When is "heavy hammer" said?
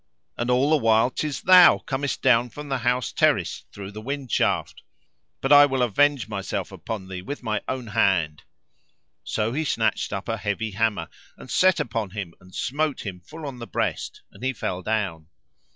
10.37-11.07